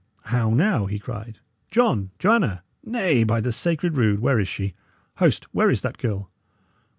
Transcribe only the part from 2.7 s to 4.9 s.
Nay, by the sacred rood! where is she?